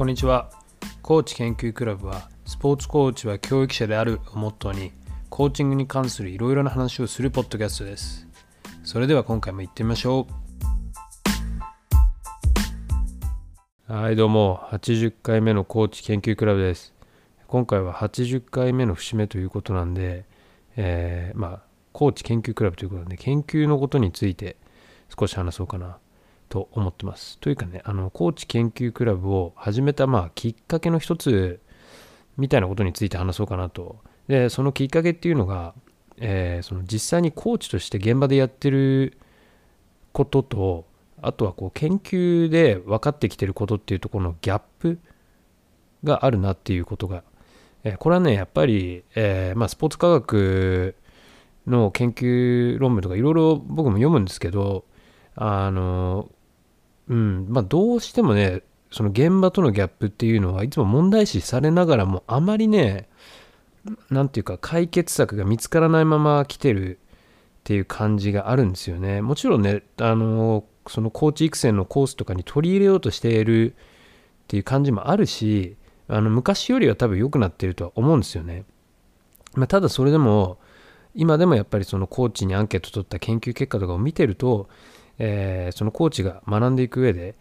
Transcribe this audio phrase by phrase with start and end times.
[0.00, 0.48] こんにちは。
[1.02, 4.92] コーチ研究クラブはスポーツコーチは教育者であるをモットーに
[5.28, 8.26] コーチングに関するいろいろな話をするポッドキャストです。
[8.82, 10.26] それでは今回も行ってみましょ
[13.88, 13.92] う。
[13.92, 14.62] はいどうも。
[14.70, 16.94] 80回目のコーチ研究クラブです。
[17.46, 20.24] 今回は80回目の節目ということなんで、
[20.76, 21.60] えー、まあ
[21.92, 24.56] コーチ研究クラブということで研究のことについて
[25.14, 25.98] 少し話そうかな。
[26.50, 27.38] と思ってます。
[27.38, 31.60] というかね、あの、コーチ研究クラブを始めた、まあ、きっかけの一つ
[32.36, 34.00] みたいなことについて話そうかなと。
[34.28, 35.74] で、そのきっかけっていうのが、
[36.18, 39.16] えー、その実際にコーチとして現場でやってる
[40.12, 40.84] ことと、
[41.22, 44.98] あとはこう研究で分かってきてることっていうところのギャップ
[46.02, 47.22] があるなっていうことが、
[47.84, 50.96] えー、これはね、やっぱり、えー、まあ、スポーツ科学
[51.68, 54.84] の研究論文とかいろいろ僕も読むんですけど、
[55.36, 56.28] あの、
[57.10, 63.08] うん、まあどうしてもね、その現場とのギャップっていうのはいつも問題視されながらもあまりね、
[64.10, 69.22] なんていうか解決策が見つからないまま来てるっていう感じがあるんですよね。
[69.22, 73.74] もちろんね、あの、そのコーチ育成のコースとかに取り入れようとしているっ
[74.46, 78.64] ていう感じもあるし、あの昔よりは多分良くなってるとは思うんですよね。
[79.54, 80.58] まあ、ただそれでも、
[81.14, 84.68] 今でもやっぱりそのコーチにアンケート取った研究結果とかを見てると、
[85.22, 87.34] えー、そのコーチが学んでいく上で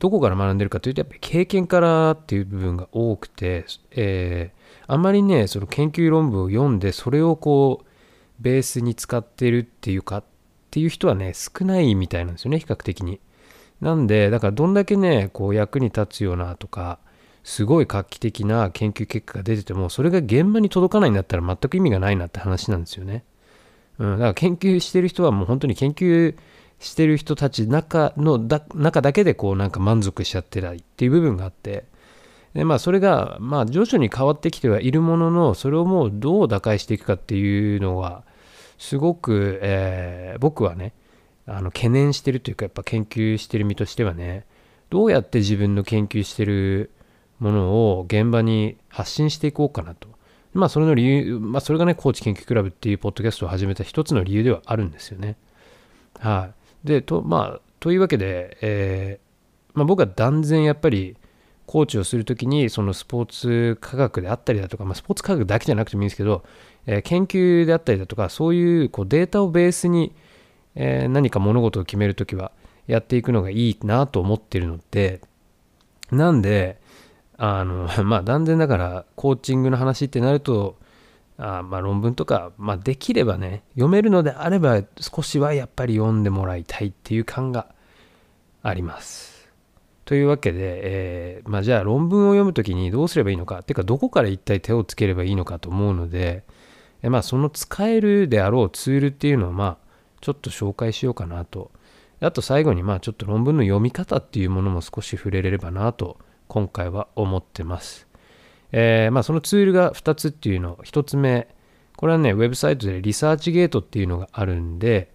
[0.00, 7.86] どこから学んでるかというとやっぱり経験からっていう部分が多くて、えー、あんまりねその研究論文を読んでそれをこう
[8.40, 10.24] ベースに使ってるっていうかっ
[10.70, 13.20] ていう人はね少ないみたいなんですよね比較的に。
[13.80, 16.98] なんでだからどんだけねこう役に立つようなとか
[17.44, 23.24] すごい画期的な研究結果が出ててもそれが現場に届かないんだったら全く意味がないなって話なんですよね。
[23.98, 26.34] うん、だから研究してる人はもう本当に研究
[26.78, 31.84] してる人たち中のだ中だけでこうなんか満足しちゃってないっていう部分があって
[32.54, 38.24] でまあそれがまあ徐々に変わってきてはいるもののそれをもうどう打開していくかっていうのは
[38.78, 40.92] すごく、えー、僕はね
[41.46, 44.44] あの懸念してるというかやっぱ研究してる身としてはね
[44.90, 46.90] どうやって自分の研究してる
[47.38, 50.08] ものを現場に発信していこうかなと。
[50.54, 55.36] まあそれの理由、まあそれがね、コーチ研究クラブっていうポッドキャストを始めた一つの理由ではあるんですよね。
[56.18, 56.65] はい。
[56.86, 61.16] でとまあというわけで、えー、まあ、僕は断然やっぱり
[61.66, 66.44] コーチをするときにそのスポーツ科学であったりだとか、まあ、スポーツ科学だけじゃなくてもいいんですけど、
[66.86, 70.14] えー、研究であったりだとかそういうこうデータをベースに、
[70.76, 72.52] えー、何か物事を決めるときは
[72.86, 75.20] やっていくのがいいなと思ってるので
[76.10, 76.80] なんで
[77.36, 80.76] あの まあ断然だからコーチングの話ってなると
[81.38, 87.66] あまあ論文とか、まあ、できればね読めるのであれば少しはやっぱり読んでもらいたいっていう感が
[88.62, 89.36] あります。
[90.06, 96.44] というわけで、えー、まあ、じゃあ論文を読むときにどうすればいいのかっていうかどこから一体手をつければいいのかと思うので、
[97.02, 99.86] えまあ、その使えるであろうツールっていうのをまあ
[100.20, 101.72] ちょっと紹介しようかなと
[102.20, 108.06] あと最後にまあちょっと論文の読み方っていうものも少し触れれればなと今回は思ってます。
[108.72, 111.48] えー、まあ、そのツールが2つっていうの1つ目
[111.96, 115.12] これはねウェブサイトでリサーチゲートっていうのがあるんで、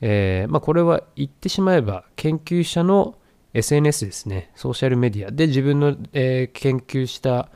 [0.00, 3.16] えー、まあ、これは言ってしまえば研究者の
[3.54, 4.52] SNS ですね。
[4.54, 7.48] ソーシャルメディアで自分の、えー、研究した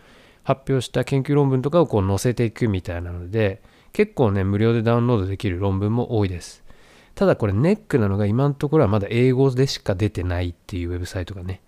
[0.42, 3.62] 発表した研究論文とかをこう載せていくみたいなので
[3.92, 6.62] 結構ね無料でダウンロードできる論文も多いです。
[7.14, 11.60] ただこれネックなのが今のところはまだ英語でしか出てないっていうウェブサイトがね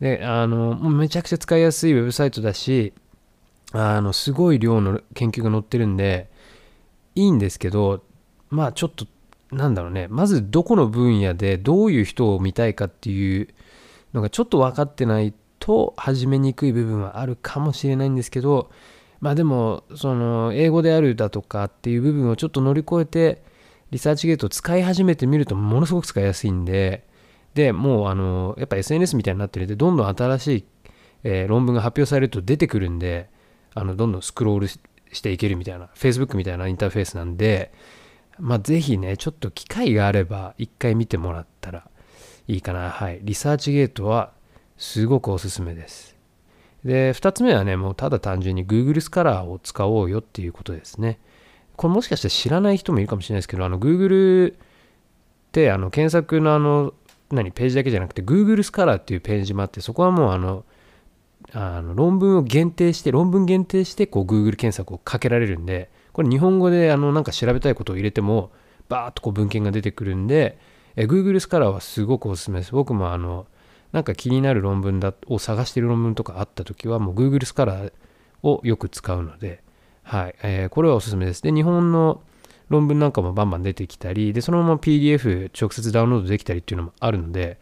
[0.00, 2.92] で、あの、もうめちゃくちゃ使いやすいウェブサイトだし、
[3.72, 6.28] あの、すごい量の研究が載ってるんで、
[7.14, 8.04] いいんですけど、
[8.50, 9.06] まあちょっと、
[9.50, 13.48] なんだろうね、まずどこの分野でどういう人を見たいかっていう
[14.12, 18.70] のがちょっと分かってないと始めにくい部分はあるかもしれないんですけど、
[19.20, 23.42] まあでも、その、英語であるだとかっていう部分をちょっと乗り越えて、
[23.90, 27.04] リサーチゲートを使い始めてみるとものすごく使いやすいんで、
[27.56, 30.64] で、もうあの、やっぱ SNS みたいになってるんで、どんどん新しい、
[31.24, 33.30] えー、論文が発表されると出てくるんで、
[33.74, 34.78] あの、どんどんスクロールし
[35.22, 37.72] ていけるみたいな、Facebook みたいなインターフェースなんで、
[38.38, 41.88] まあ、ぜひね、ちょっと機会があれば、一回見てもらったら
[42.46, 42.90] いいかな。
[42.90, 43.20] はい。
[43.22, 44.32] リサーチゲートは、
[44.76, 46.14] すごくおすすめです。
[46.84, 51.18] で、2つ目はね、もうただ単純に Google スカラーを使おうよっていうことですね。
[51.76, 54.56] これもしかして知らない人もいるかもしれないですけど、あの Google っ
[55.52, 56.92] てあの検索のあの
[57.30, 60.64] 何ページだけじゃなくて Google スカラーっていうページもあってそこはもうあの
[61.52, 68.50] あの論文を限定して論文限定してこう Google 検索をかけられるんでこれ日本語であのなんか調べたいことを入れても
[68.88, 70.58] バーッとこう文献が出てくるんで
[70.96, 73.46] え Google スカラーはすごくおすすめです僕もあの
[73.92, 77.92] なんか気になる論文だを探してる論文とかあった時はもう Google スカラー
[78.42, 79.62] をよく使うので、
[80.02, 81.42] はいえー、これはおすすめです。
[81.42, 82.20] で、日本の
[82.68, 87.58] 論文なんかもバンバン出てきたり、で、そのまま PDF 直接ダウンロードできたりっていうのもあるので、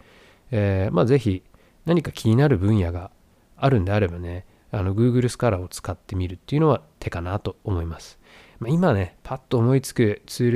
[0.51, 1.43] えー、まあぜひ
[1.87, 3.11] 何か気になる分野が
[3.57, 8.19] あるんであればね、あの Google スカラーを使ってみるっていうのは手かなと思います。
[8.59, 10.51] まあ、今ね、パッと思いつくツー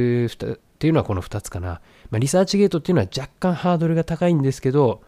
[0.46, 1.80] ルっていうのはこの2つかな。
[2.10, 5.02] まあ、リサーチゲートっていうのは若干ハードルが高いんですけど、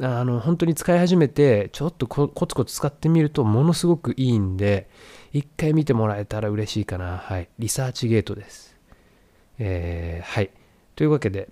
[0.00, 4.88] あの本当に使い始めてちょっとコツコツ使ってみるとものすごくいいんで
[5.32, 7.18] 一回見てもらえたら嬉しいかな。
[7.18, 7.48] はい。
[7.58, 8.76] リサーチゲートです。
[9.58, 10.50] えー、はい。
[10.96, 11.48] というわけで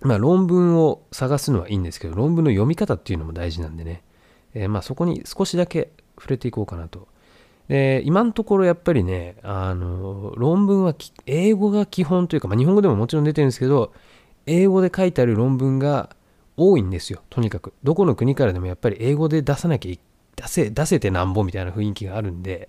[0.00, 4.02] まあ論文を探すのはいいんですけど論文の読み方っていうのも大事なんでね、
[4.54, 7.08] えー、まあそこに少しだけ触れていこうかなと。
[7.68, 10.94] で今のところやっぱりねあの論文は
[11.26, 13.92] 英語が基本というか、まあ、日本語でももちろん出てるんですけど
[14.46, 16.08] 英語で書いてある論文が
[16.56, 17.22] 多いんですよ。
[17.30, 17.74] とにかく。
[17.84, 20.00] どこの国からでもやっぱり英語で出さなきゃい
[20.38, 22.68] 出せ出せてなんぼみたいな雰囲気があるんで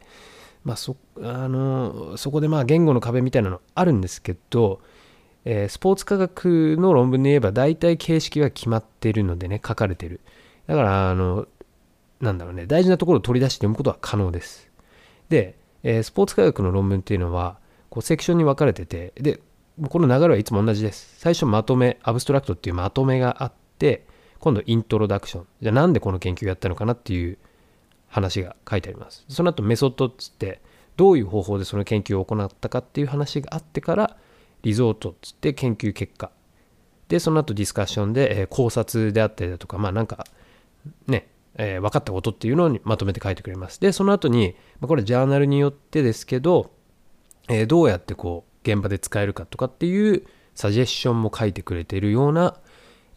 [0.63, 4.81] まあそあのそこでまあ言語の壁みたいなのあるんですけど、
[5.45, 10.19] えー、スポーツ科学の論文で言えば大体形式が決まってるのでね書かれてる。
[10.67, 11.47] だからあの
[12.19, 14.69] なんだろうね大事なところを取り出して読むことは可能です。
[15.29, 17.57] で、えー、スポーツ科学の論文っていうのは
[17.89, 19.39] こうセクションに分かれててで
[19.89, 21.19] この流れはいつも同じです。
[21.19, 24.05] 最初まとめアブストラクトっていうまとめがあって
[24.39, 25.47] 今度イントロダクション。
[25.61, 27.37] じゃあなんでこの研究をやったのかなっていう
[28.09, 29.25] 話が書いてあります。
[29.29, 30.61] その後メソッドっつって
[30.97, 34.17] どういう方法でその研究を行ったかっていう話があってから
[34.63, 36.31] リゾートっつって研究結果。
[37.07, 40.25] でその後ディスカッションで、え考察であったりだとかまあなんか
[41.07, 43.79] ね、えー、分かったことっていうのをまとめて書いてくれます。
[43.79, 46.71] でその後に、まあ、これジャーナルによってですけど、
[47.47, 50.23] えー、どうやってこう現場で使えるかとかっていう
[50.53, 52.55] サジェッションも書いてくれているような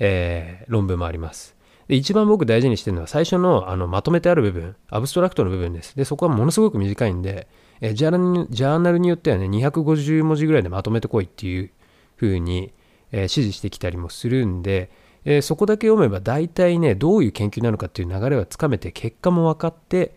[0.05, 1.55] えー、論文もあります。
[1.93, 5.95] で一番僕大事にしてるのは最初のあのまとめてある部分、アブストラクトの部分です。
[5.95, 7.49] で、そこはものすごく短いんで、
[7.83, 11.71] え、ジャーナルによってはね、250文字ぐらいでまとめてこいっていう
[12.17, 12.73] 風に、
[13.11, 14.91] えー、指示してきたりもするんで、
[15.27, 20.15] えー、そこだけ読めば大体ね、どういう研究なのかっていう流れはつかめて、結果も分かって、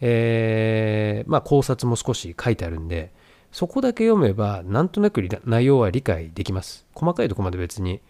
[0.00, 3.10] えー、まあ考察も少し書いてあるんで、
[3.50, 6.86] そこだけ読めば、なんとなく内容は理解できます。
[6.94, 8.00] 細かいとこまで別に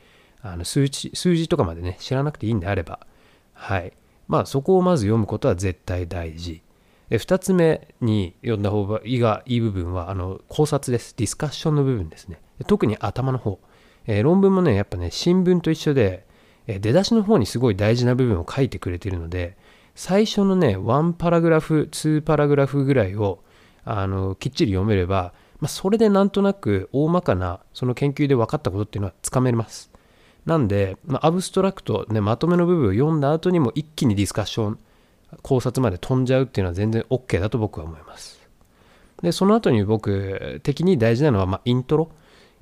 [0.53, 3.07] あの数値数字とかまでね知らなくていいんであれば
[3.57, 3.93] はい。
[4.29, 6.63] まあそこをまず読むことは絶対大事。
[7.09, 11.15] で2つ目に読んだ方がいい部分はあの考察です。
[11.17, 12.41] ディスカッションの部分ですね。
[12.67, 13.59] 特に頭の方、
[14.07, 16.27] えー、論文もねやっぱね新聞と一緒で、
[16.67, 19.57] えー、出だしの方にすごい大事な部分を書いてくれてるので
[19.95, 23.43] 最初のね1パラグラフ2パラグラフぐらいを
[23.85, 29.96] あのきっちり読めれば、まあ、それでなんとなく大まかなその研究で分かったことっていうのはつかめます。
[30.47, 34.79] なんで、まあ、アブストラクト、ね、まとめの部分を読んだ後にも一気にディスカッション、
[35.43, 38.41] 考察まで飛んじゃうっていうのは全然 OK だと僕は思います。
[39.23, 42.11] で、その後に僕的に大事なのは、まあ、イントロ。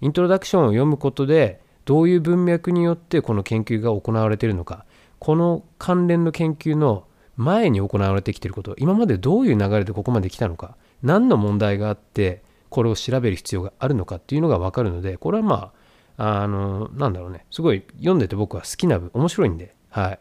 [0.00, 4.86] イントロダクションを読むことで、どういう文脈によってこの研究が行われているのか、
[5.19, 7.04] この関連の研究の
[7.36, 15.72] 前に行われてきていること、今までどういう流れでここまで来たのか、何の問題があって、これを調べる必要があるのかっていうのが分かるので、これはまあ、
[16.16, 20.19] あの、なんだろうね、すごい読んでて僕は好きな部、面白いんで、はい。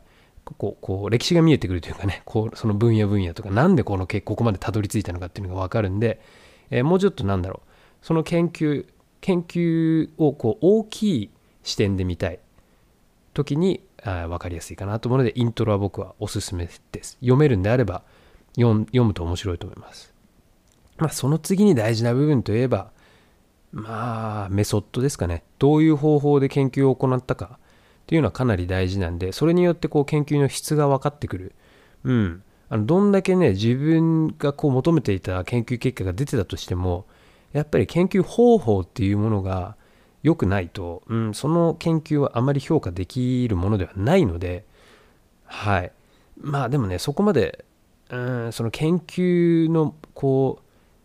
[0.58, 6.20] こう、こう歴史が見えてくるというかね、こう、その分野分野とか、なんでこのここまでたどり着いたのかっていうのがわかるんで、
[6.70, 8.86] えー、もうちょっとなんだろう、その研究、
[9.22, 11.30] 研究をこう大きい
[11.64, 12.40] 視点で見たい
[13.34, 17.18] 時にあ分かりやすいかなと思うので、イントロは僕はおすすめです。
[17.22, 18.04] 読めるんであれば
[18.56, 20.14] 読むと面白いと思います。
[20.98, 22.92] まあ、その次に大事な部分といえば、
[23.74, 25.44] まあ、メソッドですかね。
[25.58, 27.58] どういう方法で研究を行ったか
[28.04, 31.56] っていうのはかなり大事なんで、それによってこう研究の質が分かってくる。
[32.04, 32.44] うん。
[32.70, 37.06] あのどんだけね、自分がこう求めていた研究結果が出てたとしても、
[37.52, 39.76] やっぱり研究方法っていうものが
[40.22, 44.66] 良くないと、うん、その研究はあまり評価できるものではないので、
[45.46, 45.92] はい。
[46.40, 47.66] まあでもね、そこまで、
[48.10, 50.63] うん、その研究のこう、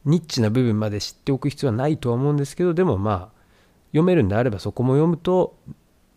[0.09, 3.39] ニッチな部分まで知っておく必要はないとは思うんですけどでもまあ
[3.93, 5.57] 読めるんであればそこも読むと、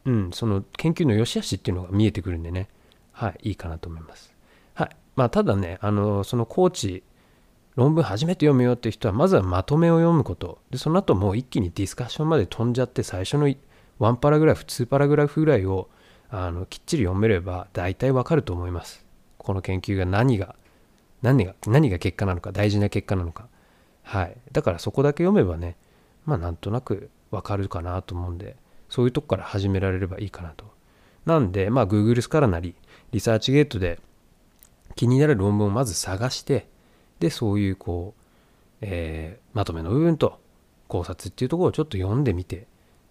[0.06, 2.70] うん、その研究の良し悪しっていうのが見えてくるんでね、
[3.12, 4.34] はい、いいかなと思います。
[4.74, 7.04] はいまあ、ただねあのそのコーチ
[7.76, 10.60] 論文初めて読むよっていう人はまずはまとめを読むこと。
[10.70, 15.90] でその後もう一気にディスカッションまで飛んじゃって最初の1パラグラフ2パラグラフぐらいを
[16.30, 19.06] あのきっちり読めれば大体わかると思います。
[19.38, 20.56] この研究が何が
[21.22, 23.48] 何が何が結果なのか大事な結果なのか。
[24.04, 25.76] はい、だからそこだけ読めばね
[26.26, 28.56] まあなんとなくわかるかなと思うんで
[28.90, 30.72] そういうとこから始められればいいかなと
[31.26, 32.76] なんで、まあ、Google スカラなり、
[33.12, 34.00] リサーチゲートで
[34.96, 36.68] 気になる論文をまず探して、
[37.20, 38.22] で、そういうこう、
[38.82, 40.40] えー、まとめの部分と
[40.88, 42.62] 考察っていうところをちょっと読んでみてっ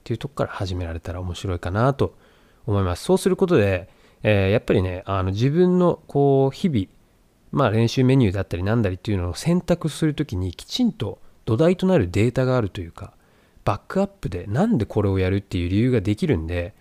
[0.03, 2.17] ていうとこから始められたら面白いかなと
[2.67, 3.05] 思います。
[3.05, 3.89] そうすることで、
[4.23, 6.87] えー、やっぱりね、あの自分のこう日々、
[7.53, 13.15] まあ練習メニューだったりなんだりっていうのを選択するときにきちんと土台となるデータがあるというか、
[13.65, 16.75] バックアップでなんでこれをやるっていう理由ができるんで、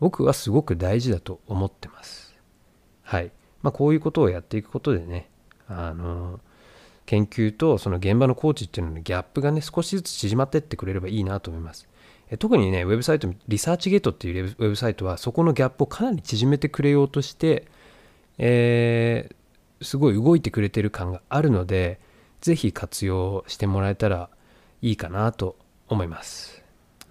[0.00, 2.34] 僕はすごく大事だと思ってます。
[3.02, 3.30] はい。
[3.62, 5.28] まあこういうことをやっていくことでね、
[5.68, 6.40] あの、
[7.06, 11.88] 研究とその現場のコーチっていうののギャップがね、少しずつ縮まってってくれればいいなと思います。
[12.38, 17.66] 特にね、ウェブサイト、リサーチゲートっていうウェブサイトは、そこのギャップをかなり縮めてくれようとして、
[18.38, 19.34] えー、
[19.82, 22.00] すごい動いてくれてる感があるので、
[22.40, 24.28] ぜひ活用してもらえたら
[24.82, 25.56] いいかなと
[25.88, 26.62] 思います。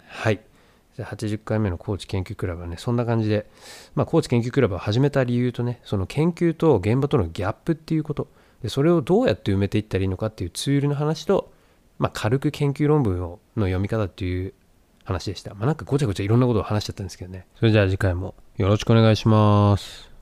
[0.08, 0.40] はい。
[0.96, 3.50] じゃ80回目のコーチ研究クラブはね、そんな感じで、
[3.96, 8.30] まあ、コーチ研究クラブを始めた理由とね、その研究と現場とのギャップっていうこと、
[8.64, 11.52] でそれをどうやって埋めていったらいいのかっていうツールの話と、
[12.00, 14.54] まあ、軽く研究論文をの読み方っていう
[15.04, 15.54] 話でした。
[15.54, 17.46] まあ、なんかごちゃごちゃいろんなことを話しちゃったんですけどね。
[17.58, 20.15] それじゃあ次回もよろしくお願いします。